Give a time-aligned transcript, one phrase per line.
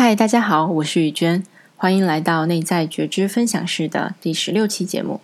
[0.00, 1.42] 嗨，大家好，我是雨娟，
[1.74, 5.20] 欢迎来到内在觉知分享室的第十六期节目。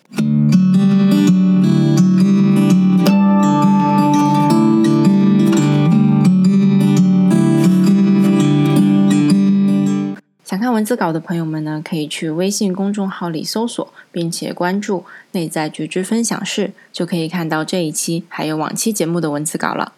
[10.45, 19.93] 想看文字稿的朋友们呢，可以去微信公众号里搜索，并且关注“内在觉知分享室”，就可以看到这一期还有往期节目的文字稿了。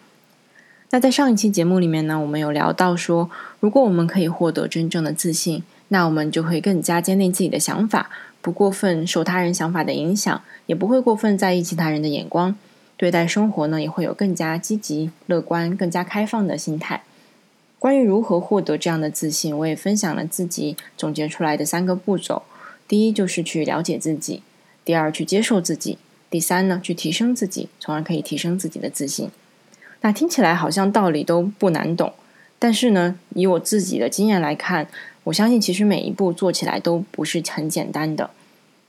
[0.89, 3.29] 那在上一期节目里面呢，我们有聊到说，
[3.59, 8.09] 如果我们可以获得真正的自信，那我们就会更加坚定自己的想法，
[8.41, 12.55] 不过分受他人想法的影响，也不会过分在意其他人的眼光，
[12.95, 17.03] 对待生活呢也会有更加积极、乐观、更加开放的心态。
[17.77, 22.43] 关于如何获得这样的自信，我也分享了自己总结出来的三个步骤：
[22.87, 24.41] 第一就是去了解自己；
[24.85, 25.97] 第二去接受自己；
[26.29, 29.29] 第三呢去提升自己，从而可以提升自己的自信。
[30.01, 32.13] 那听起来好像道理都不难懂，
[32.59, 34.87] 但是呢，以我自己的经验来看，
[35.23, 38.29] 我相信其实每一步做起来都不是很简单的。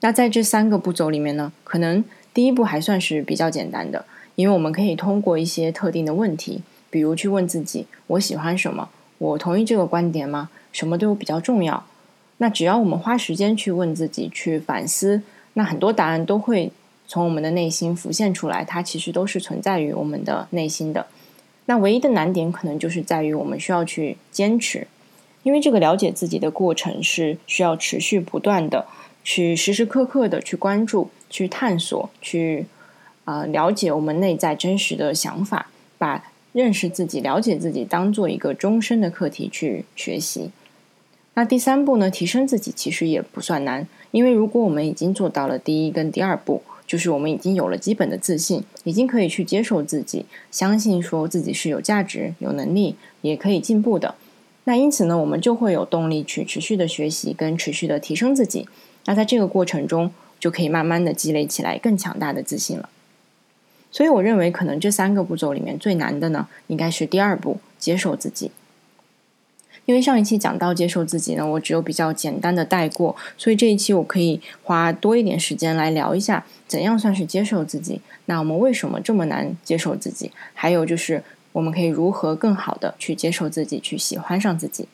[0.01, 8.89] 那在这三个步骤里面呢，可能第一步还算是比较简单的，因为我们可以通过一些特定的问题，比如去问自己：我喜欢什么？
[9.17, 10.49] 我同意这个观点吗？
[10.71, 11.83] 什么对我比较重要？
[12.37, 15.23] 那只要我们花时间去问自己，去反思，
[15.53, 16.71] 那很多答案都会。
[17.09, 21.07] 从我们的内心浮现出来，它其实都是存在于我们的内心的。
[21.65, 24.85] 那唯一的难点可能就是在于我们需要去坚持，
[25.41, 28.85] 因为这个了解自己的过程是需要持续不断的
[29.23, 32.67] 去时时刻刻的去关注、去探索、去
[33.25, 40.51] 啊了解我们内在真实的想法，把认识自己、了解自己当做一个终身的课题去学习。
[41.33, 46.61] 那第三步呢，提升自己其实也不算难，因为如果我们已经做到了第一跟第二步。
[46.89, 54.15] 就是我们已经有了基本的自信，已经可以去接受自己，相信说自己是有价值、有能力，也可以进步的。
[54.63, 58.67] 那因此呢，我们就会有动力去持续的学习跟持续的提升自己。
[59.05, 62.89] 那在这个过程中，就可以慢慢的积累起来更强大的自信了。
[63.91, 68.49] 所以，我认为可能这三个步骤里面最难的呢，应该是第二步，接受自己。
[69.89, 77.99] 因为上一期讲到接受自己呢，我只有比较简单的带过，所以这一期我可以花多一点时间来聊一下，怎样算是接受自己？
[78.25, 80.31] 那我们为什么这么难接受自己？
[80.53, 81.23] 还有就是
[81.53, 84.87] 我们可以如何更好的去接受自己，去喜欢上自己？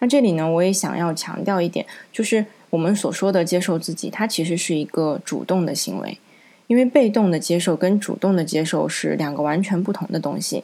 [0.00, 6.18] 那这里呢，我也想要强调一点，就是我们所说的接受自己，它其实是一个主动的行为，
[6.66, 10.62] 因为被动的接受跟主动的接受是两个完全不同的东西。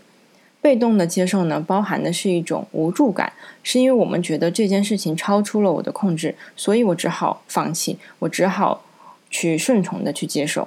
[0.67, 3.33] 被动的接受呢，包含的是一种无助感，
[3.63, 8.83] 是因为我们觉得这件事情超出了我的控制，所以我只好放弃，我只好
[9.31, 10.67] 去顺从的去接受。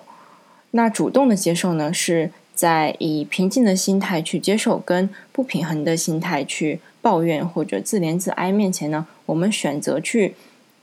[0.72, 10.34] 那主动的接受呢，是在以平静的心态去接受，跟不平衡的心态去抱怨或者自怜自哀面前呢，我们选择去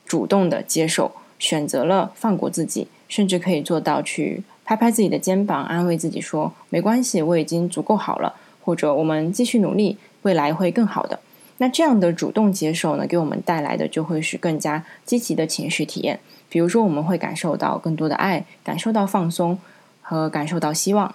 [0.04, 8.34] 主动的接受，选择了放过自己，甚至可以做到去拍拍自己的肩膀，安慰自己说：“没关系，我已经足够好了。”
[8.66, 11.20] 或者我们继续努力，未来会更好的。
[11.58, 16.18] 那这样的主动接受呢，给我们带来的就会是更加积极的情绪体验。
[16.48, 19.56] 比如说，我们会感受到更多的爱，感受到放松
[20.02, 21.14] 和感受到希望。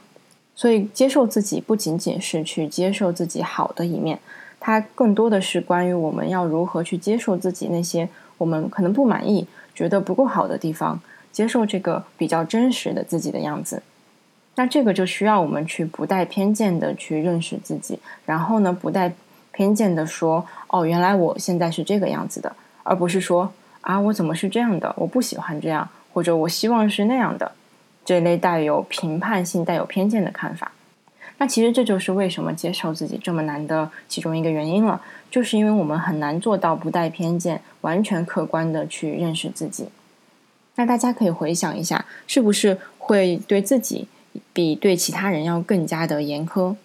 [0.55, 4.17] 所以，接受自己不仅仅是去接受自己好的一面，
[4.61, 8.07] 它更多的是关于我们要如何去接受自己那些
[8.37, 9.45] 我们可能不满意、
[9.75, 11.01] 觉得不够好的地方，
[11.33, 13.83] 接受这个比较真实的自己的样子。
[14.55, 19.13] 那这个就需要我们去不带偏见的去认识自己，然后呢，不带
[19.51, 22.53] 偏见的说，哦，原来我现在是这个样子的，
[22.83, 24.93] 而不是说，啊，我怎么是这样的？
[24.97, 27.53] 我不喜欢这样，或者我希望是那样的，
[28.03, 30.71] 这类带有评判性、带有偏见的看法。
[31.37, 35.01] 那其实这就是为什么接受自己这么难的其中一个原因了，
[35.31, 39.87] 就是因为我们很难做到不带偏见、完全客观的去认识自己。
[40.75, 44.07] 那大家可以回想一下，是不是会对自己？
[44.53, 46.75] 比对其他人要更加的严苛，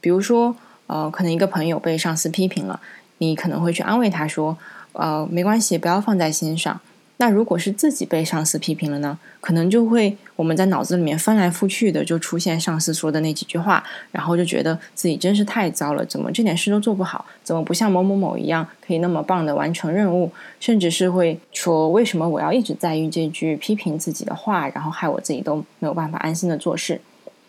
[0.00, 2.80] 比如说，呃，可能一个朋友被上司批评了，
[3.18, 4.56] 你可能会去安慰他说，
[4.92, 6.80] 呃，没关系，不要放在心上。
[7.20, 9.18] 那如果是自己被上司批评了呢？
[9.40, 13.82] 可能就会我们在脑子里面翻来覆去的就出现上司说的那几句话，
[14.12, 17.26] 然后就觉得自己真是太糟了，怎么这点事都做不好？
[17.42, 20.30] 怎么不像某某某一样可以那么棒的完成任务？
[20.60, 27.00] 甚至是会说为什么我要一直在意这句批评自己的话，然后害我自己都没有办法安心的做事？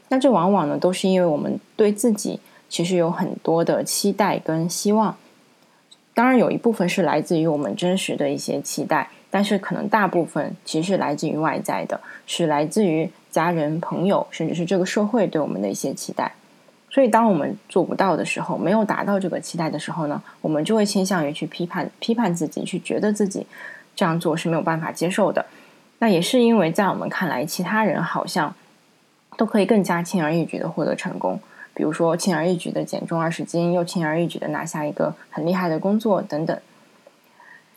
[0.08, 5.16] 那这往往呢都是因为我们对自己其实有很多的期待跟希望，
[6.16, 9.10] 当然有一部分是来自于我们真实的一些期待。
[9.32, 16.34] 但是可能大部分其实是来自于外在的，是来自于家人、朋友，甚至是这个社会对我们的一些期待。
[16.92, 23.46] 所以，当我们做不到的时候，没有达到这个期待的时候呢，我们就会倾向于去批判、批判自己，去觉得自己
[23.96, 25.46] 这样做是没有办法接受的。
[26.00, 28.56] 那也是因为在我们看来，其他人好像
[29.38, 31.40] 都可以更加轻而易举的获得成功，
[31.76, 36.58] 比如说轻而易举的减重二十斤，又轻而易举的拿下一个很厉害的工作等等。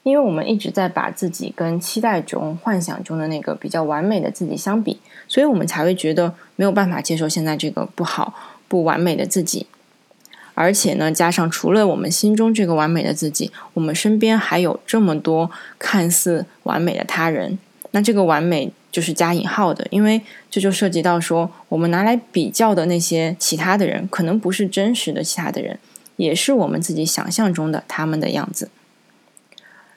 [0.02, 8.34] 因为我们一直在把自己跟期待中、幻想中的那个比较完美的自己相比，所以我们才会觉得没有办法接受现在这个不好。
[8.68, 9.66] 不完美的自己，
[10.54, 17.58] 而且呢，加上除了我们心中这个完美的自己，我们身边还有这么多看似完美的他人。
[17.90, 25.78] 那这个完美就是加引号的，因为这就涉及到说，我们拿来比较的那些其他的人，可能不是真实的其他的人，
[26.16, 28.70] 也是我们自己想象中的他们的样子。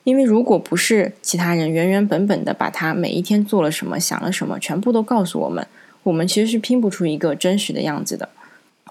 [0.06, 5.68] 因为如果不是其他人原原本本的把他每一天做了什么、想了什么，全部都告诉我们，
[6.04, 8.30] 我们其实是拼不出一个真实的样子的。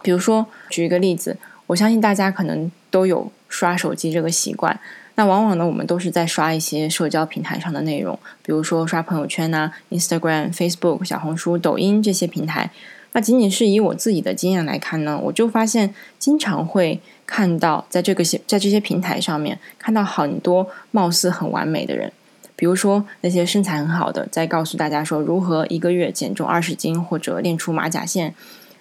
[0.02, 1.36] 比如说，举一个例子，
[1.68, 4.78] 我相信大家可能都有刷手机这个习惯。
[5.14, 12.68] 那往往呢，我们都是在刷一些社交平台上的内容，比如说刷朋友圈呐，Instagram、Facebook、小红书、抖音这些平台。
[13.14, 22.10] 那仅仅是以我自己的经验来看呢，我就发现经常会看到在这个些在这些平台上面看到很多貌似很完美的人，
[22.56, 28.34] 比如说那些身材很好的，在告诉大家说如何一个月减重二十斤或者练出马甲线。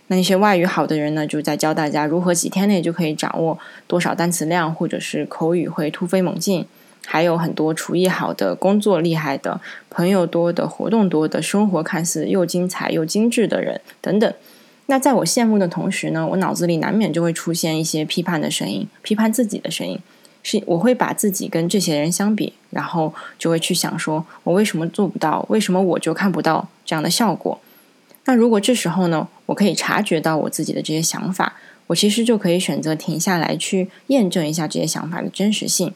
[0.08, 3.58] 那些外语好的人呢，就在教大家如何几天内就可以掌握
[3.88, 6.66] 多少单词量，或者是口语会突飞猛进。
[7.06, 9.60] 还有很多厨艺好的、工作厉害的、
[9.90, 14.34] 朋友多的、活动多的、生活看似又精彩又精致的人等等。
[14.88, 20.00] 那在我羡慕的同时呢，我脑子里难免就会出现一些批判的声音，批判自己的声音。
[20.46, 25.46] 是我会把自己跟这些人相比，然后就会去想说，我为什么做不到？
[25.48, 27.58] 为什么我就看不到这样的效果？
[28.26, 31.54] 那如果这时候呢，我可以察觉到我自己的这些想法，
[31.88, 35.94] 我其实就可以选择停下来去验证一下这些想法的真实性。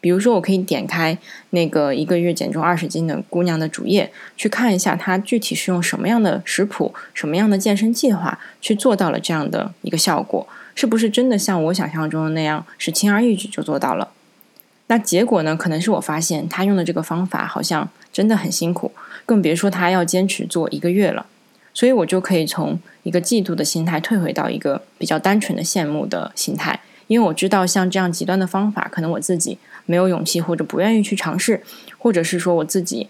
[0.00, 1.18] 比如说，我可以点开
[1.50, 14.08] 那个一个月减重二十斤的姑娘的主页，去看一下她具体是用什么样的食谱、什么样的健身计划去做到了这样的一个效果，是不是真的像我想象中的那样，是轻而易举就做到了？
[14.86, 18.92] 那结果呢，可能是我发现她用的这个方法好像真的很辛苦，
[19.26, 21.26] 更别说她要坚持做一个月了。
[21.74, 31.62] 所以我就可以从一个嫉妒的心态退回到一个比较单纯的羡慕的心态，因为我知道像这样极端的方法，可能我自己没有勇气或者不愿意去尝试，
[31.98, 33.08] 或者是说我自己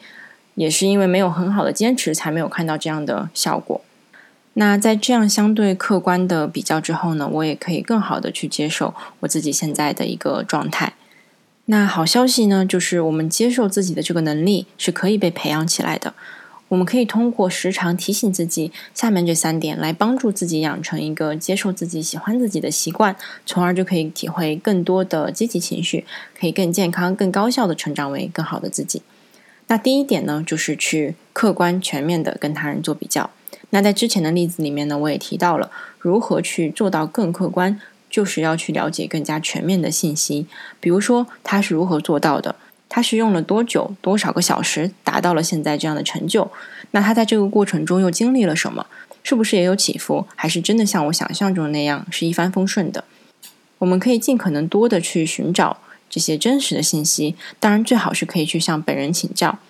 [0.54, 3.82] 也是因为没有很好的坚持，才没有看到这样的效果。
[4.54, 10.94] 那在这样相对客观的比较之后呢，我也可以更好的去接受我自己现在的一个状态。
[11.66, 16.14] 那好消息呢，就是我们接受自己的这个能力是可以被培养起来的。
[16.68, 23.16] 我们可以通过时常提醒自己下面这三点，来帮助自己养成一个接受自己、喜欢自己的习惯，
[23.46, 26.04] 从而就可以体会更多的积极情绪，
[26.38, 29.02] 可以更健康、更高效的成长为更好的自己。
[29.68, 33.30] 那第一点呢，就是去客观全面的跟他人做比较。
[33.70, 40.46] 那在之前的例子里面呢，我也提到了如何去做到更客观，就是要去了解更加全面的信息，
[40.80, 42.56] 比如说他是如何做到的。
[42.98, 46.50] 他是用了多久、多少个小时达到了现在这样的成就？
[46.90, 48.86] 那他在这个过程中又经历了什么？
[49.22, 50.26] 是不是也有起伏？
[50.34, 53.04] 还是真的像我想象中那样是一帆风顺的？
[53.78, 55.76] 我们可以尽可能多的去寻找
[56.10, 59.60] 这些真实的信息，当然最好是可以去向本人请教。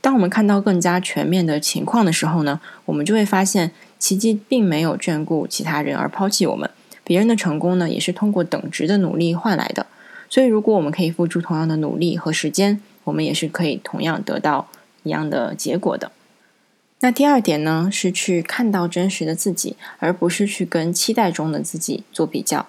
[0.00, 6.70] 当我们看到更加全面的情况的时候呢，我们就会发现奇迹并没有眷顾其他人而抛弃我们，
[7.04, 9.84] 别人的成功呢也是通过等值的努力换来的。
[10.28, 14.68] 所以，如果我们可以付出同样的努力和时间，我们也是可以同样得到
[15.02, 16.12] 一样的结果的。
[17.00, 22.66] 那第二点呢，是去看到真实的自己，而不是去跟期待中的自己做比较。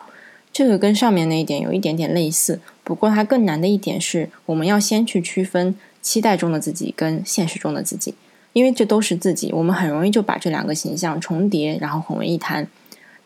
[0.54, 8.16] 这个跟上面那一点有一点点类似，不过它更难的一点是，我们要先去区分期待中的自己跟现实中的自己，
[8.54, 12.68] 因为这都是自己，我们很容易就把这两个形象重叠，然后混为一谈。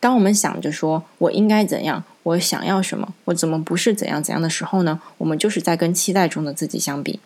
[0.04, 2.04] 当我们想着说我应该怎样。
[2.24, 3.14] 我想要什么？
[3.24, 5.00] 我怎么不是怎样怎样的时候呢？
[5.16, 7.20] 我们就是在跟期待中的自己相比。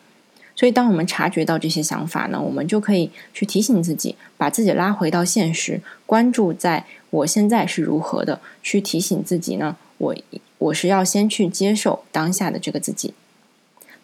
[0.55, 10.15] 所以，当我们察觉到这些想法呢，我们就可以去提醒自己，把自己拉回到现实，关注在我现在是如何的，去提醒自己呢，我
[10.59, 13.13] 我是要先去接受当下的这个自己。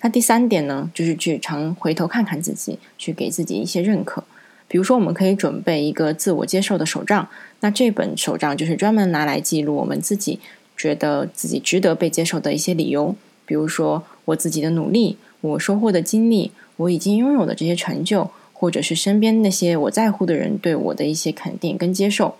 [0.01, 4.25] 那第三点呢，就是去常回头看看自己，去给自己一些认可。
[4.69, 7.29] 比如说，我们可以准备一个自我接受的手账，
[7.61, 10.41] 那这本手账就是专门拿来记录我们自己。
[10.77, 13.15] 觉得自己值得被接受的一些理由，
[13.47, 22.35] 比如说我自己的努力，我收获的经历，我已经拥有的这些成就，或者是身边那些我在乎的人对我的一些肯定跟接受。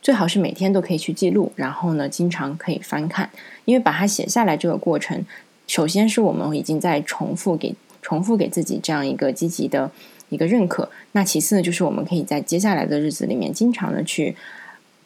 [0.00, 3.30] 最好是每天都可以去记录，然后呢，经常可以翻看，
[3.64, 5.26] 因为把它写下来这个过程，
[5.66, 9.90] 首先是我们已经在重复给重复给自己这样一个积极的
[10.32, 10.90] 一个认可。
[11.12, 14.34] 那其次呢，就是我们可以在接下来的日子里面，经常的去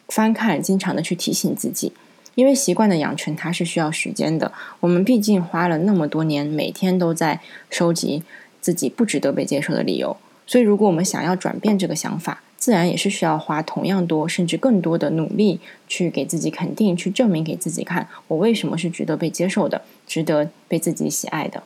[0.09, 1.92] 翻看，经常的去提醒自己。
[2.37, 4.52] 因为习惯的养成，它是需要时间的。
[4.80, 7.40] 我们毕竟花了那么多年，每天都在
[7.71, 8.23] 收集
[8.61, 10.16] 自己不值得被接受的理由。
[10.47, 21.62] 所以，如果我们想要转变这个想法，自然也是需要花同样多，甚至更多的努力，去给自己肯定，去证明给自己看，我为什么是值得被接受的，值得被自己喜爱的。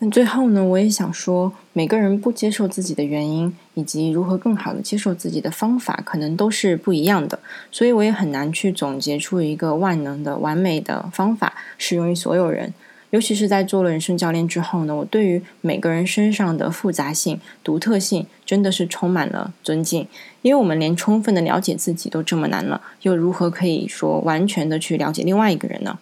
[0.00, 7.40] 那最后呢，我也想说，每个人不接受自己的原因，以及如何更好的接受自己的方法，可能都是不一样的。
[7.72, 12.72] 所以我也很难去总结出一个万能的、完美的方法，适用于所有人。
[13.10, 20.06] 尤其是在做了人生教练之后呢，我对于每个人身上的复杂性、独特性，真的是充满了尊敬。
[20.42, 25.98] 因为我们连充分的了解自己都这么难了，又如何可以说完全的去了解另外一个人呢？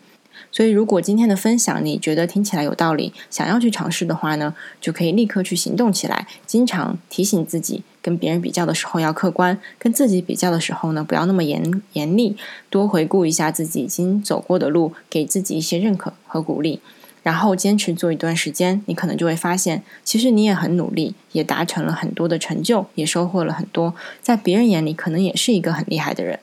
[0.51, 6.27] 所以，如果今天的分享你觉得听起来有道理，想要去尝试的话呢，就可以立刻去行动起来。
[6.47, 12.37] 经常提醒自己，跟别人比较的时候要客观，跟自己比较的时候呢，不要那么严严厉。
[12.71, 16.81] 多回顾一下自己已经走过的路，给自己一些认可和鼓励，
[17.23, 26.39] 然后坚持做一段时间，你可能就会发现，其实你也很努力，也达成了很多的成就，也收获了很多，在别人眼里可能也是一个很厉害的人。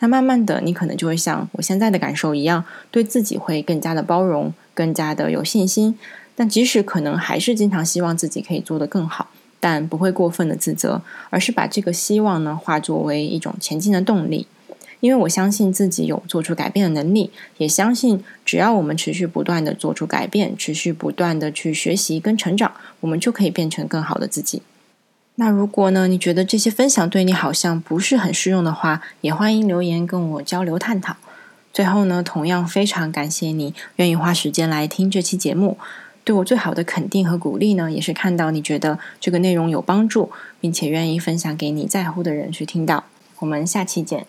[0.00, 5.96] 那慢慢的，你可能就会像我现在的感受一样，对自己会更加的包容，更加的有信心。
[6.34, 9.28] 但即使可能还是经常希望自己可以做得更好，
[9.60, 14.46] 但不会过分的自责，而是把这个希望呢化作为一种前进的动力。
[15.00, 24.62] 因为我相信自己有做出改变的能力，也相信只要我们持续不断的做出改变，持续不断的去学习跟成长，我们就可以变成更好的自己。
[25.40, 26.06] 那如果呢？
[26.06, 31.16] 你觉得这些分享对你好像不是很适用的话，也欢迎留言跟我交流探讨。
[31.72, 35.78] 最后呢，同样非常感谢你愿意花时间来听这期节目，
[36.24, 40.30] 对我最好的肯定和鼓励呢，也是看到你觉得这个内容有帮助，
[40.60, 43.04] 并且愿意分享给你在乎的人去听到。
[43.38, 44.26] 我们下期见。